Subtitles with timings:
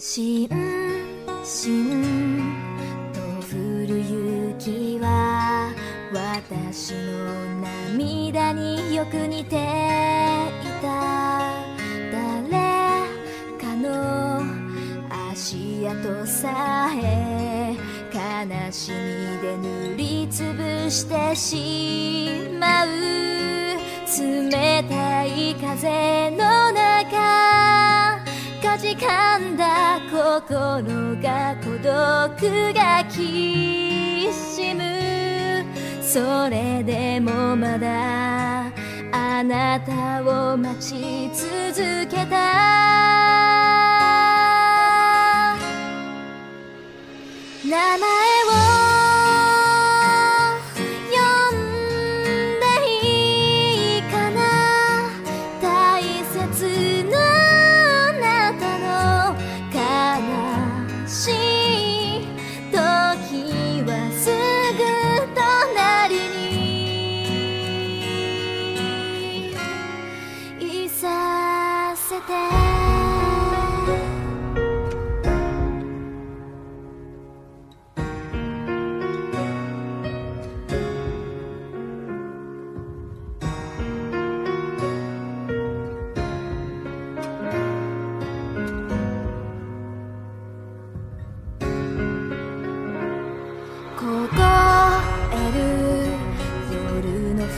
[0.00, 0.48] しん
[1.44, 2.54] しん
[3.12, 3.20] と
[3.52, 3.98] 降る
[4.60, 5.74] 雪は
[6.14, 9.58] 私の涙によく似てい
[10.80, 11.52] た
[12.12, 12.52] 誰
[13.58, 14.40] かの
[15.32, 17.74] 足跡さえ
[18.14, 18.96] 悲しみ
[19.42, 22.88] で塗りつぶしてしまう
[24.16, 27.47] 冷たい風の中
[28.78, 35.64] 時間だ心が孤独がきしむ。
[36.00, 38.70] それでもまだ
[39.10, 43.97] あなたを待ち続けた。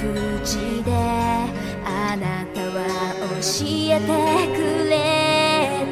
[0.00, 0.90] 口で
[1.84, 2.78] あなたは
[3.20, 4.06] 教えて
[4.56, 4.92] くれ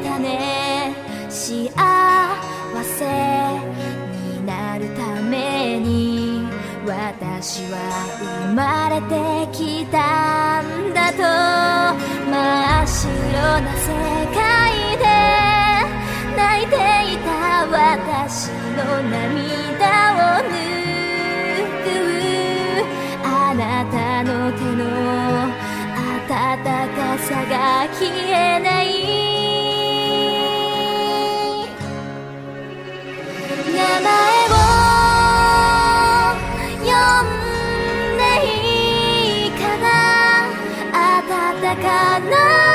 [0.03, 0.95] たね。
[1.29, 1.69] 幸
[2.83, 3.05] せ
[4.33, 6.47] になるために
[6.87, 7.77] 私は
[8.47, 9.13] 生まれて
[9.55, 11.21] きたんだと。
[12.31, 12.33] 真
[12.83, 13.07] っ白
[13.61, 13.93] な世
[14.33, 15.05] 界で
[16.35, 16.73] 泣いて
[17.13, 17.29] いた
[17.67, 19.48] 私の涙。
[41.75, 42.68] 魚